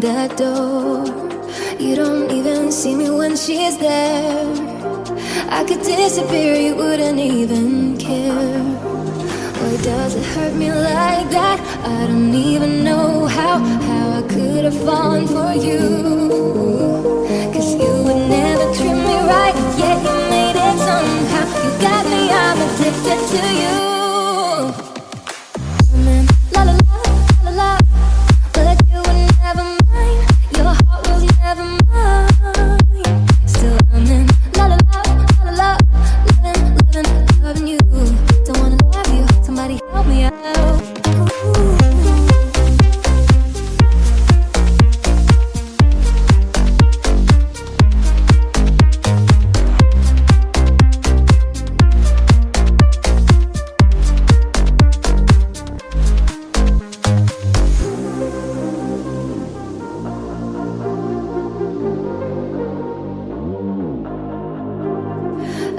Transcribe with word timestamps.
that 0.00 0.36
door. 0.36 1.04
You 1.78 1.94
don't 1.94 2.30
even 2.30 2.72
see 2.72 2.94
me 2.94 3.10
when 3.10 3.36
she's 3.36 3.76
there. 3.78 4.46
I 5.48 5.64
could 5.64 5.82
disappear, 5.82 6.54
you 6.54 6.74
wouldn't 6.74 7.18
even 7.18 7.98
care. 7.98 8.62
Why 9.60 9.76
does 9.82 10.14
it 10.14 10.24
hurt 10.34 10.54
me 10.54 10.72
like 10.72 11.28
that? 11.30 11.58
I 11.84 12.06
don't 12.06 12.34
even 12.34 12.82
know 12.82 13.26
how, 13.26 13.58
how 13.58 14.18
I 14.18 14.22
could 14.22 14.64
have 14.64 14.80
fallen 14.84 15.26
for 15.26 15.52
you. 15.52 15.80
Cause 17.52 17.74
you 17.74 17.92
would 18.04 18.28
never 18.28 18.66
treat 18.74 18.98
me 19.08 19.16
right, 19.34 19.54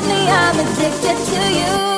I'm 0.00 0.60
addicted 0.60 1.16
to 1.26 1.52
you. 1.52 1.97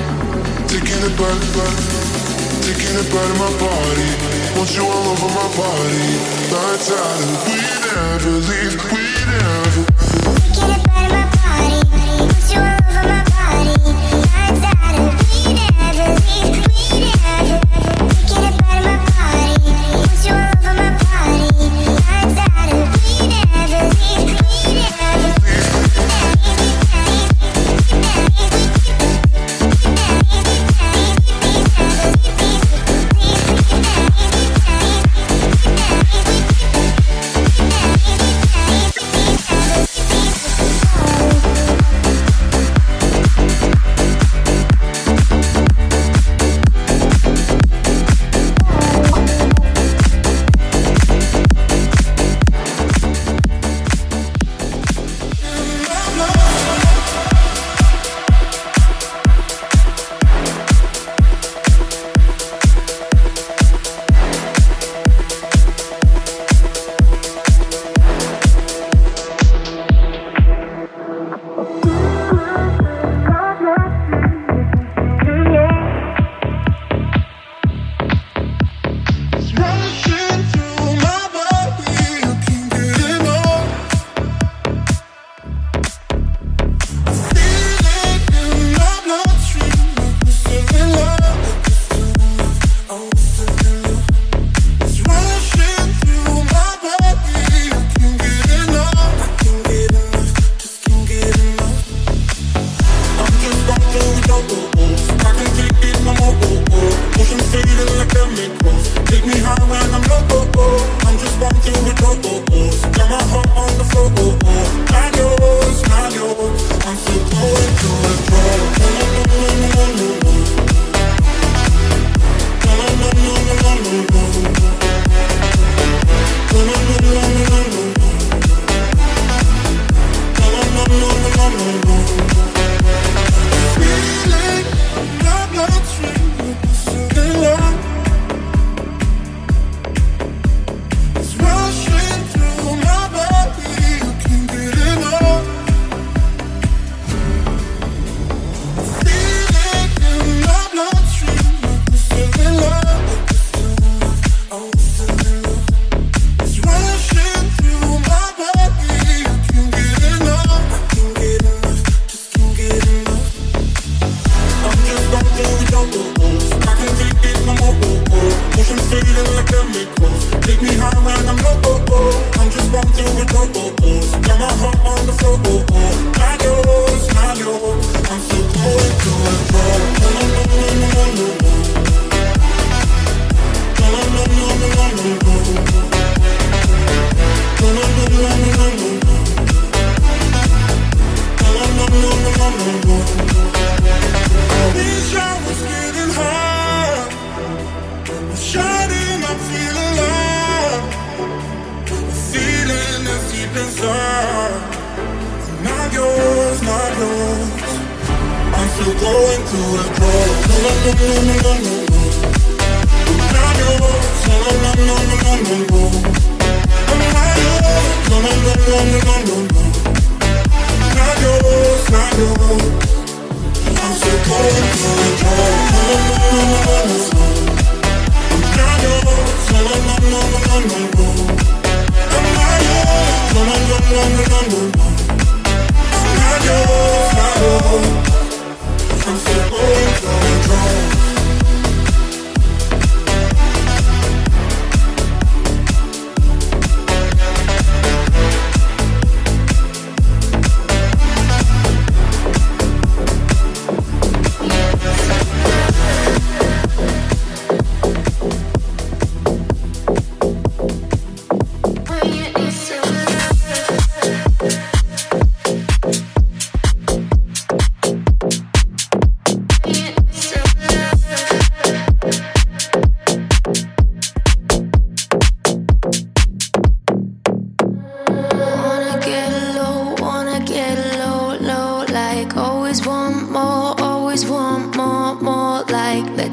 Taking 1.01 1.15
a 1.15 1.17
back, 1.17 1.41
back, 1.55 1.77
taking 2.61 2.95
it 2.95 3.09
back 3.11 3.25
to 3.25 3.39
my 3.39 3.49
body. 3.57 4.09
Want 4.55 4.69
you 4.77 4.83
all 4.83 5.07
over 5.09 5.29
my 5.33 5.49
body. 5.57 6.05
Lights 6.53 6.91
out, 6.91 7.21
and 7.21 7.37
we 7.47 7.57
never 7.89 8.37
leave, 8.37 8.77
we 8.91 9.01
never. 9.25 10.20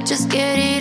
just 0.09 0.31
getting 0.31 0.77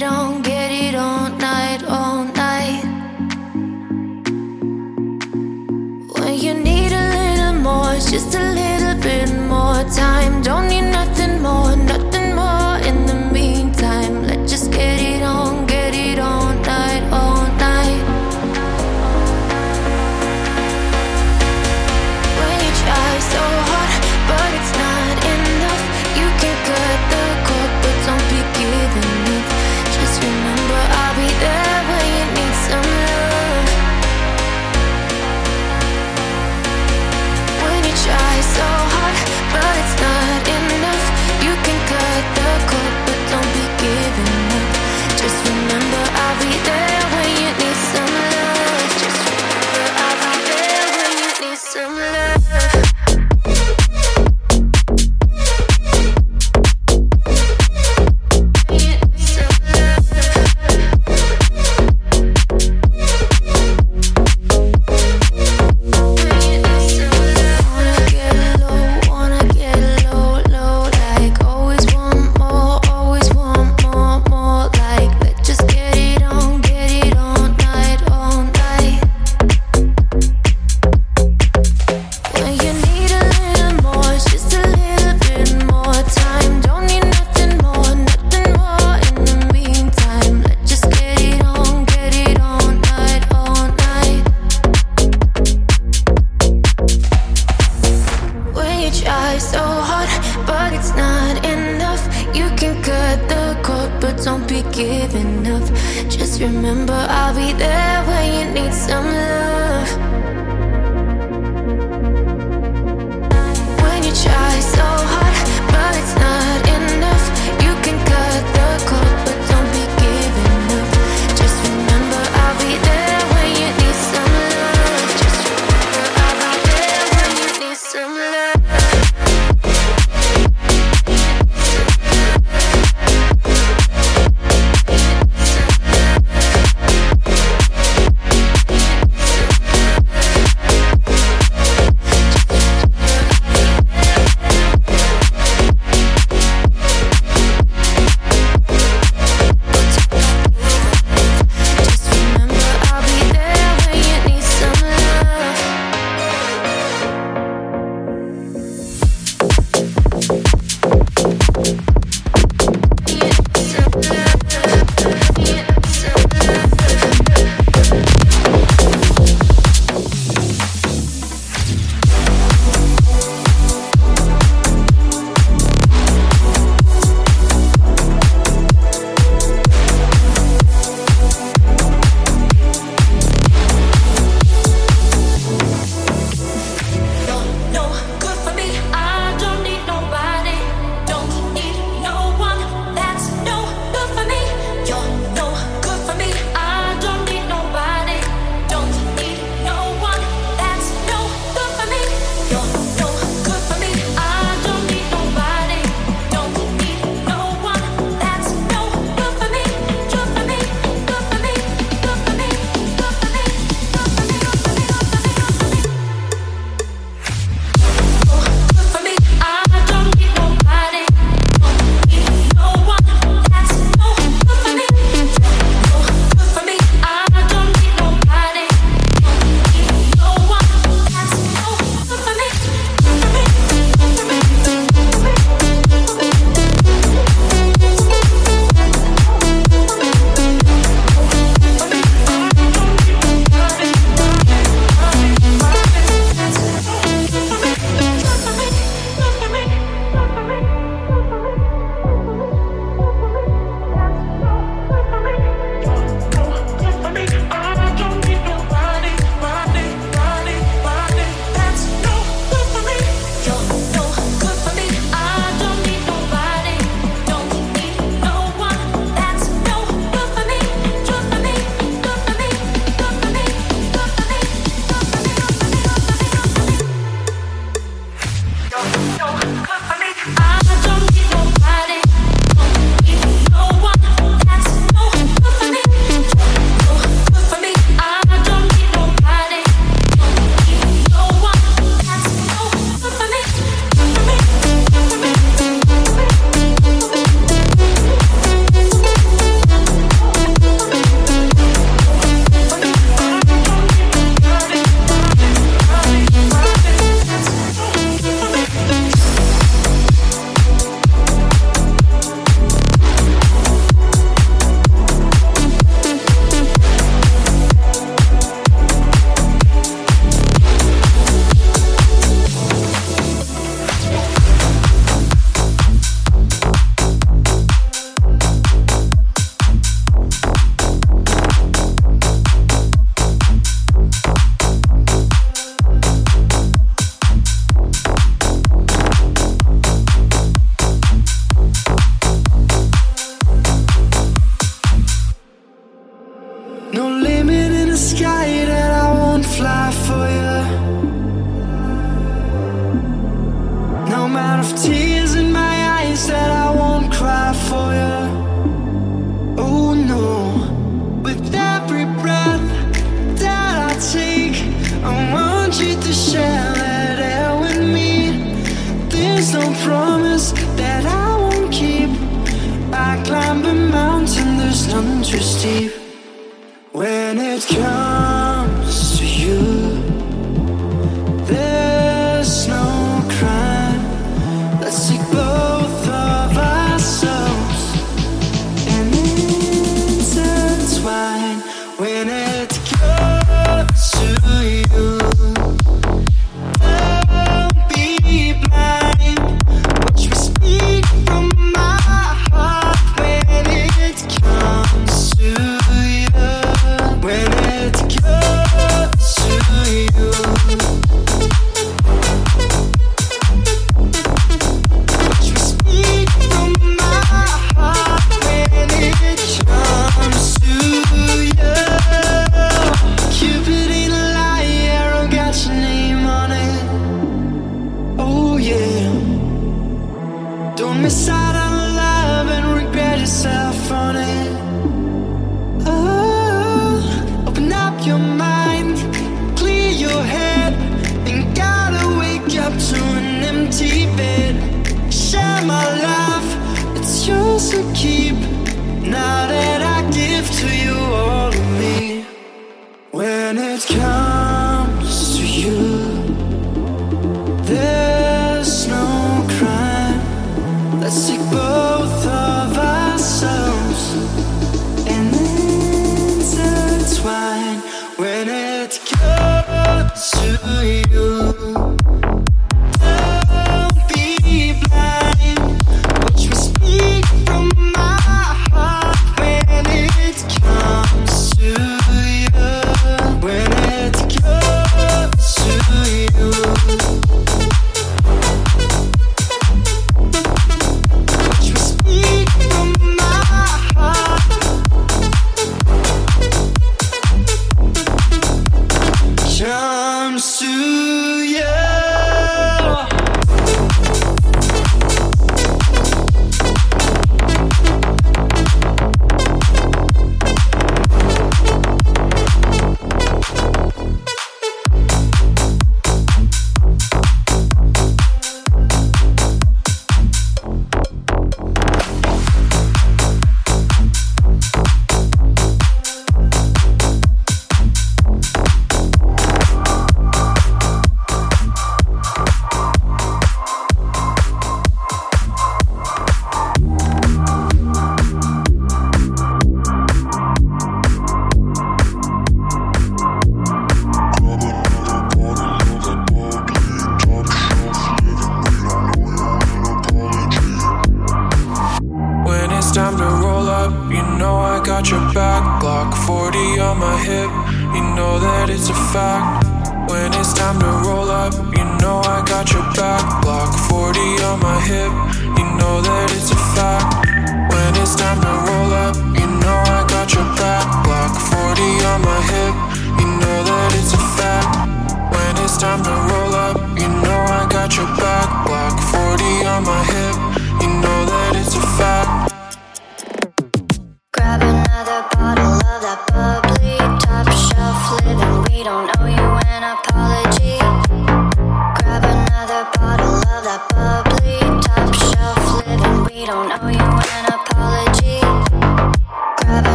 giving 104.77 105.47
up. 105.47 105.63
Just 106.07 106.39
remember, 106.39 106.93
I'll 106.93 107.33
be 107.33 107.51
there 107.53 108.03
when 108.05 108.25
you 108.31 108.53
need 108.53 108.73
some 108.73 109.05
love. 109.05 109.36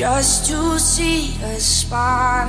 just 0.00 0.46
to 0.46 0.78
see 0.78 1.36
a 1.42 1.60
spark. 1.60 2.48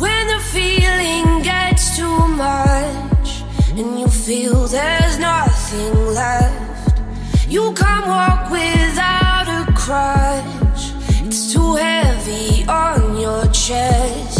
When 0.00 0.26
the 0.28 0.40
feeling 0.50 1.42
gets 1.42 1.94
too 1.94 2.18
much 2.28 3.42
and 3.76 4.00
you 4.00 4.06
feel 4.08 4.66
there's 4.66 5.18
nothing 5.18 5.94
left, 6.14 6.98
you 7.46 7.74
can't 7.74 8.06
walk 8.06 8.50
without 8.50 9.46
a 9.60 9.70
crutch. 9.74 10.82
It's 11.26 11.52
too 11.52 11.74
heavy 11.74 12.64
on 12.66 13.20
your 13.20 13.44
chest. 13.52 14.39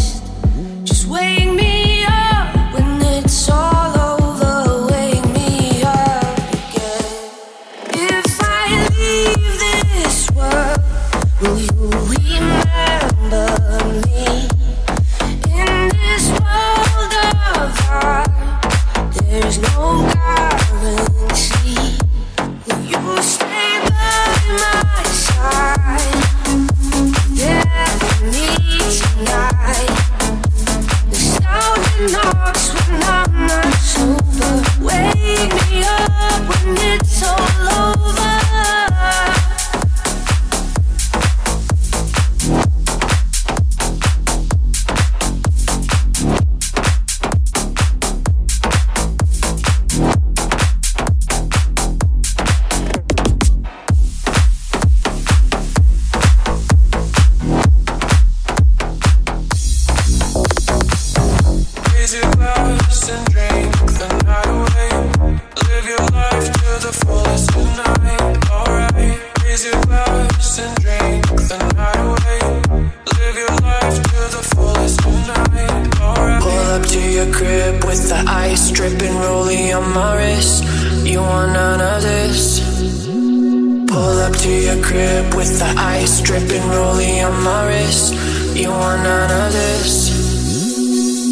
To 84.51 84.57
your 84.66 84.82
crib 84.82 85.34
with 85.34 85.59
the 85.61 85.70
ice 85.76 86.20
dripping, 86.20 86.66
rolling 86.70 87.22
on 87.22 87.36
my 87.44 87.68
wrist. 87.68 88.14
You 88.57 88.70
want 88.70 89.03
none 89.05 89.30
of 89.42 89.53
this? 89.53 89.94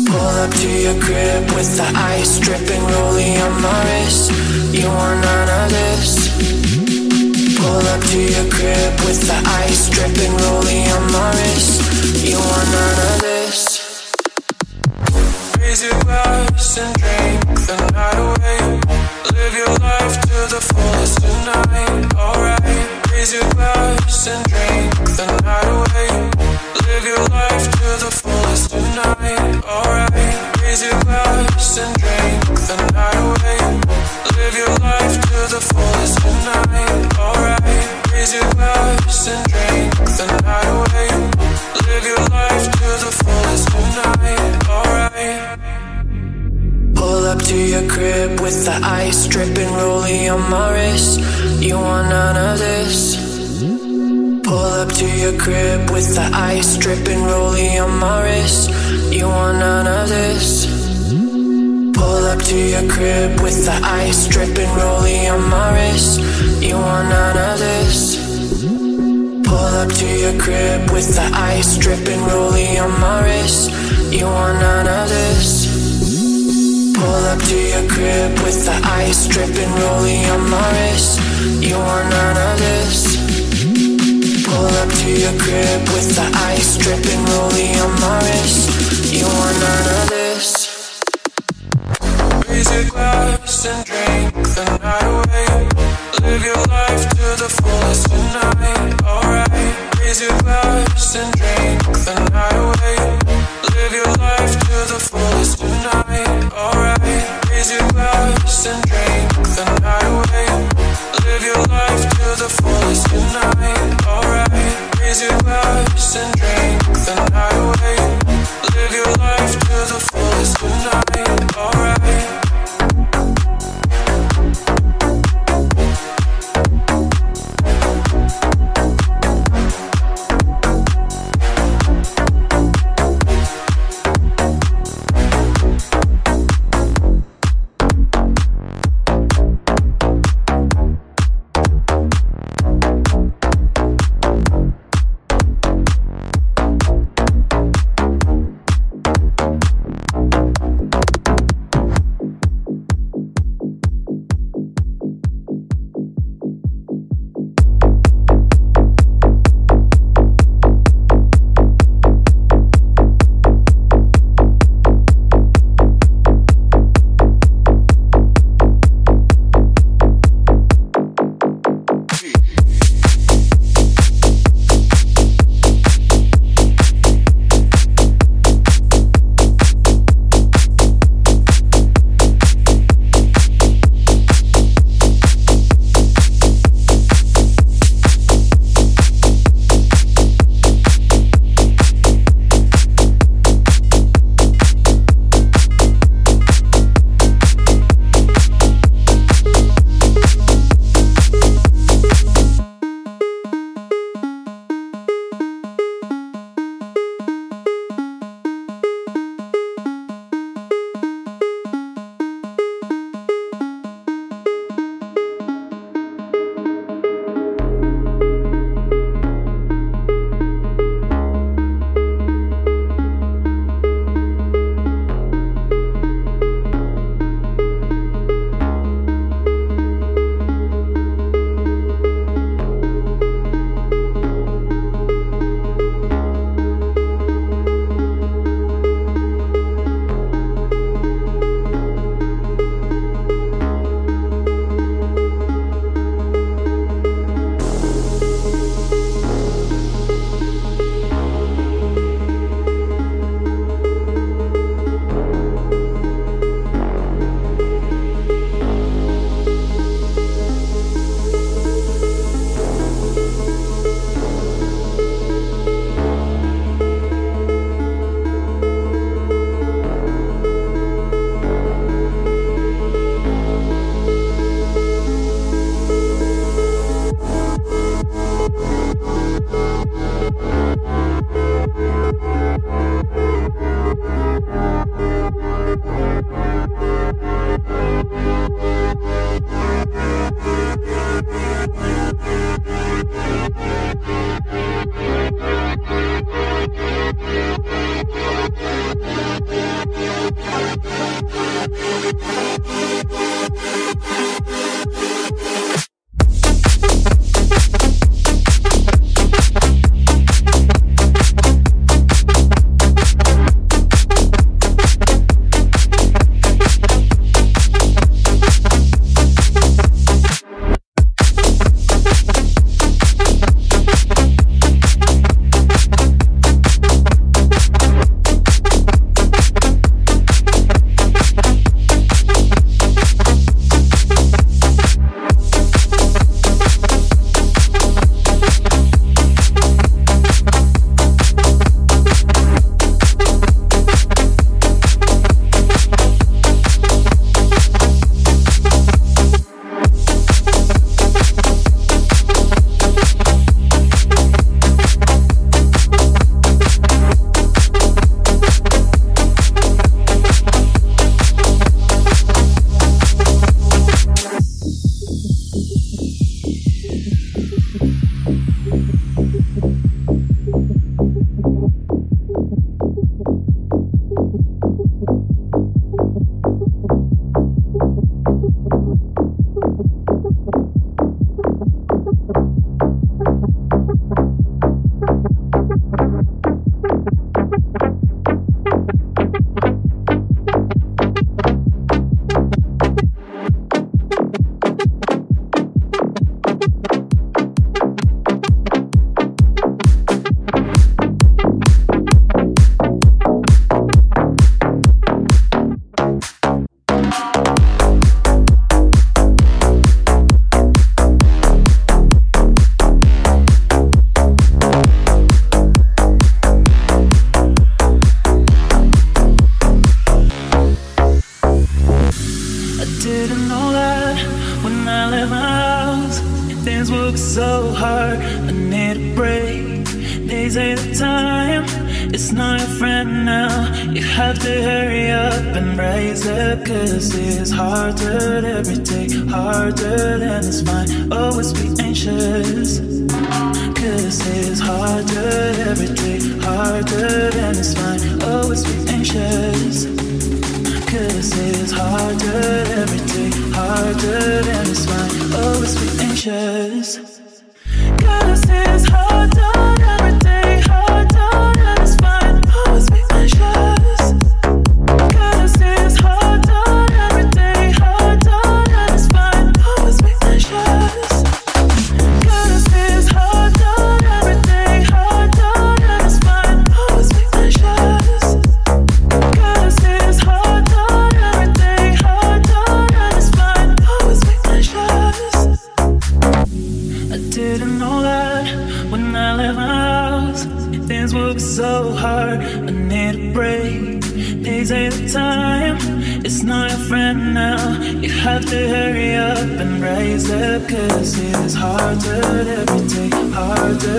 Pull 0.09 0.35
up 0.45 0.53
to 0.63 0.71
your 0.87 0.99
crib 1.03 1.43
with 1.57 1.71
the 1.79 1.89
ice 2.15 2.39
dripping, 2.39 2.85
rolling 2.95 3.37
on 3.45 3.55
my 3.61 3.79
wrist. 3.89 4.31
You 4.73 4.87
want 4.87 5.19
none 5.27 5.49
of 5.59 5.67
this? 5.77 6.13
Pull 7.59 7.85
up 7.95 8.03
to 8.13 8.21
your 8.35 8.49
crib 8.55 8.93
with 9.07 9.21
the 9.31 9.39
ice 9.65 9.91
dripping, 9.91 10.35
rolling 10.45 10.87
on 10.97 11.05
my 11.17 11.31
wrist. 11.39 11.75
You 12.31 12.39
want 12.39 12.69
none 12.77 12.99
of 13.09 13.17
this? 13.27 13.61
Raise 15.59 15.83
your 15.83 15.99
glass 16.07 16.79
and 16.79 16.95
drink 17.03 17.41
the 17.67 17.77
night 17.95 18.19
away. 18.29 19.08
Live 19.35 19.55
your 19.55 19.75
life 19.79 20.21
to 20.21 20.39
the 20.55 20.61
fullest 20.61 21.21
tonight. 21.21 22.15
Alright. 22.15 23.11
Raise 23.13 23.33
your 23.33 23.49
glass 23.51 24.27
and 24.27 24.45
drink 24.49 24.95
the 25.17 25.27
night 25.45 25.69
away. 25.77 26.11
Live 26.87 27.05
your 27.05 27.25
life 27.29 27.67
to 27.79 27.89
the 28.05 28.11
fullest 28.21 28.71
tonight. 28.71 29.65
Alright. 29.65 30.61
Raise 30.63 30.83
your 30.83 30.99
glass 31.03 31.79
and 31.79 31.95
drink 31.99 32.41
the 32.69 32.77
night 32.93 33.21
away. 33.27 33.61
Live 34.37 34.57
your 34.57 34.75
life 34.87 35.17
to 35.29 35.39
the 35.55 35.61
fullest 35.71 36.19
tonight. 36.23 37.19
Alright. 37.19 38.13
Raise 38.13 38.35
your 38.35 38.51
glass 38.53 39.29
and 39.29 39.45
drink 39.53 39.93
the 40.19 40.27
night 40.45 40.71
away. 40.79 41.11
Live 41.87 42.05
your 42.05 42.23
life 42.31 42.67
to 42.79 42.89
the 43.05 43.11
fullest 43.25 43.69
tonight. 43.69 44.69
Alright. 44.69 45.88
Pull 46.99 47.27
up 47.27 47.39
to 47.43 47.57
your 47.57 47.89
crib 47.89 48.41
with 48.41 48.65
the 48.65 48.77
ice 48.83 49.29
dripping, 49.29 49.73
rolling 49.73 50.29
on 50.31 50.51
my 50.51 50.75
wrist. 50.75 51.21
You 51.63 51.77
want 51.77 52.09
none 52.09 52.37
of 52.37 52.59
this? 52.59 53.17
Pull 54.43 54.73
up 54.83 54.89
to 54.89 55.07
your 55.07 55.39
crib 55.39 55.91
with 55.91 56.17
the 56.17 56.29
ice 56.35 56.77
dripping, 56.77 57.23
rolling 57.23 57.79
on 57.79 57.99
my 58.01 58.25
wrist. 58.25 58.71
You 59.13 59.29
want 59.29 59.59
none 59.59 59.87
of 59.87 60.09
this? 60.09 60.67
Pull 61.95 62.25
up 62.33 62.41
to 62.51 62.59
your 62.75 62.91
crib 62.91 63.41
with 63.41 63.65
the 63.65 63.79
ice 63.85 64.27
dripping, 64.27 64.71
rolling 64.75 65.29
on 65.31 65.49
my 65.49 65.69
wrist. 65.75 66.19
You 66.61 66.75
want 66.75 67.09
none 67.11 67.39
of 67.39 67.59
this? 67.61 68.17
Pull 69.47 69.73
up 69.83 69.91
to 70.01 70.09
your 70.25 70.37
crib 70.43 70.91
with 70.91 71.15
the 71.15 71.31
ice 71.33 71.79
dripping, 71.79 72.23
rolling 72.25 72.77
on 72.81 73.01
my 73.01 73.23
wrist. 73.25 73.71
You 74.13 74.25
want 74.27 74.59
none 74.59 74.89
of 74.89 75.09
this? 75.09 75.68
Pull 76.99 77.25
up 77.31 77.39
to 77.39 77.57
your 77.57 77.89
crib 77.89 78.33
with 78.43 78.65
the 78.67 78.77
ice 78.83 79.29
dripping, 79.29 79.71
rolling 79.83 80.25
on 80.35 80.51
my 80.51 80.69
wrist. 80.75 81.21
You 81.63 81.77
want 81.77 82.11
none 82.11 82.37
of 82.37 82.59
this? 82.59 83.17
Pull 84.45 84.73
up 84.83 84.91
to 85.01 85.11
your 85.11 85.37
crib 85.39 85.81
with 85.95 86.17
the 86.17 86.29
ice 86.35 86.77
dripping, 86.77 87.23
rolling 87.33 87.75
on 87.85 87.93
my 88.01 88.19
wrist. 88.25 89.15
You 89.15 89.27
want 89.27 89.57
none 89.61 89.87
of 89.99 90.09
this? 90.09 91.01
Raise 92.49 92.71
your 92.75 92.91
glass 92.91 93.67
and 93.67 93.87
drink 93.87 93.98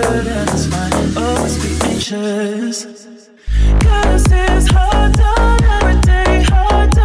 good 0.00 0.26
and 0.26 0.50
it's 0.50 0.66
fine. 0.66 1.16
Always 1.16 1.56
be 1.62 1.70
anxious. 1.90 2.84
Cause 3.84 4.24
it's 4.30 4.68
hard 4.72 5.12
done 5.14 5.64
every 5.64 6.00
day, 6.00 6.42
hard 6.48 6.90
done. 6.90 6.99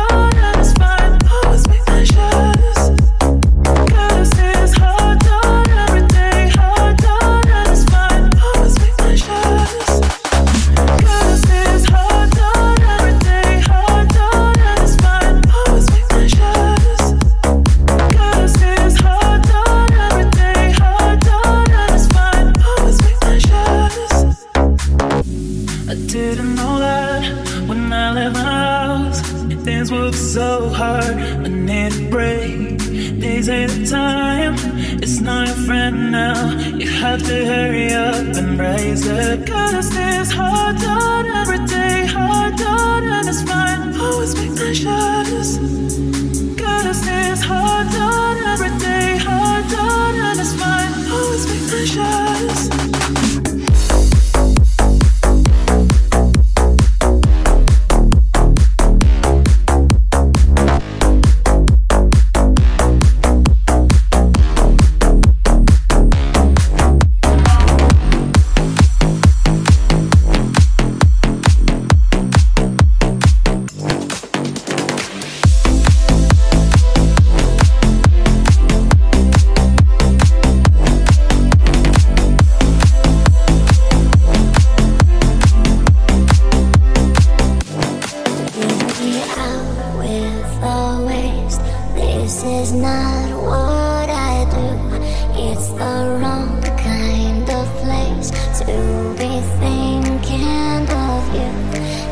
It's 95.57 95.69
the 95.69 96.19
wrong 96.21 96.61
kind 96.61 97.49
of 97.49 97.65
place 97.77 98.29
to 98.59 99.15
be 99.17 99.39
thinking 99.61 100.85
of 100.89 101.23
you. 101.33 101.49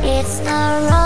It's 0.02 0.40
the 0.40 0.88
wrong 0.90 1.03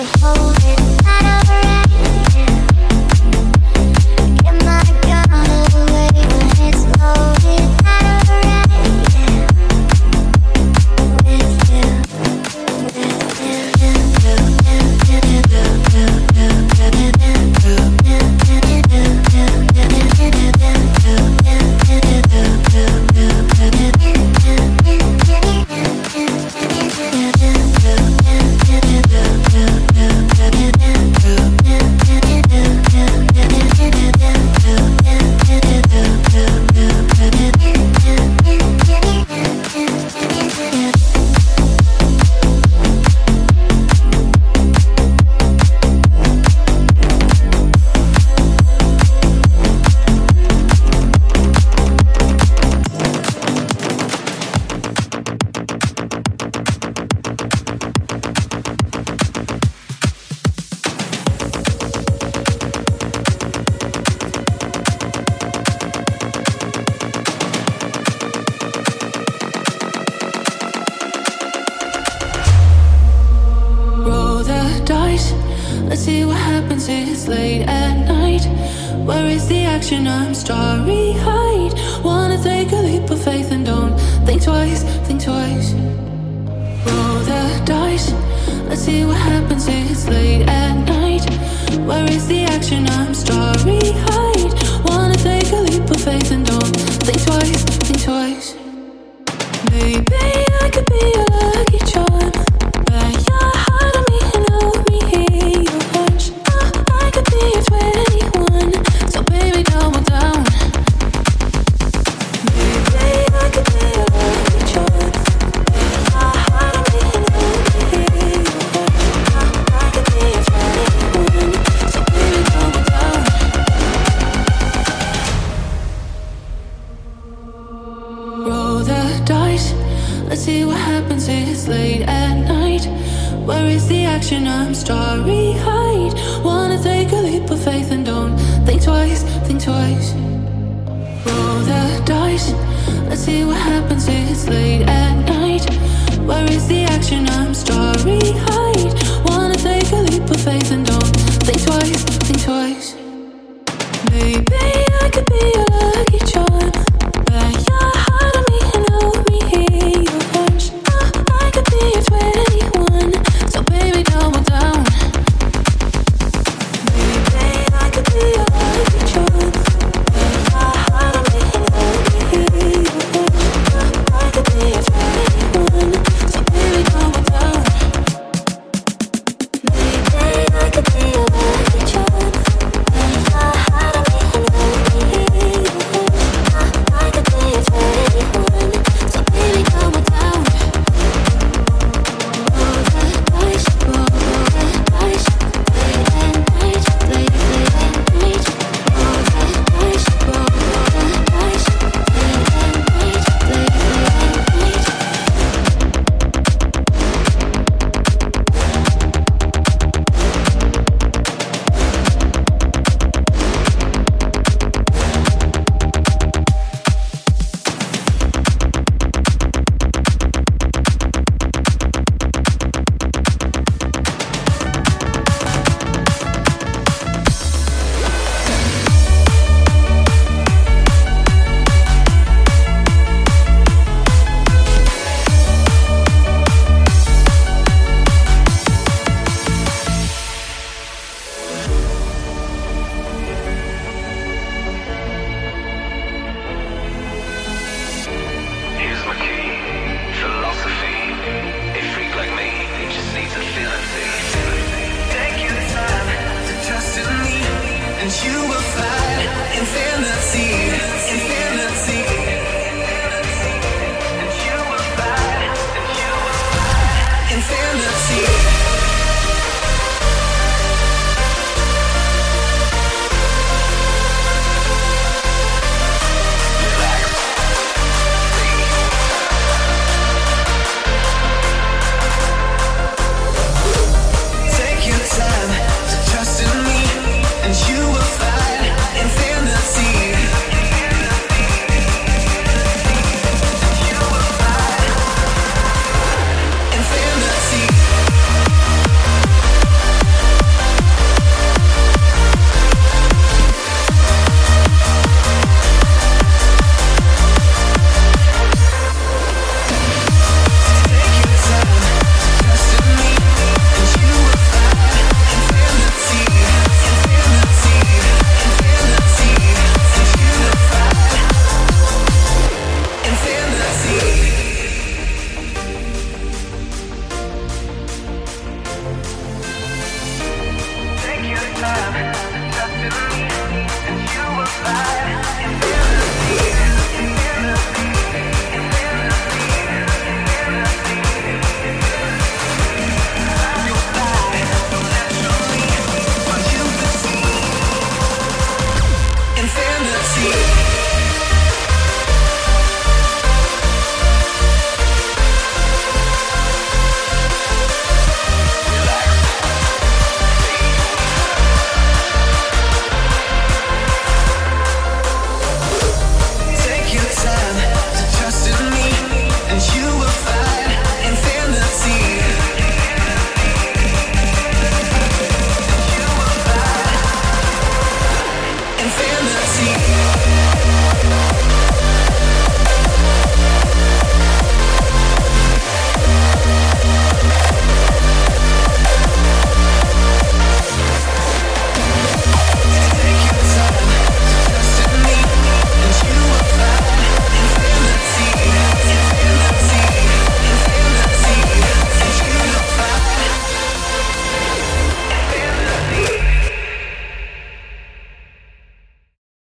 to 0.00 0.18
hold 0.20 0.56
it. 0.62 0.99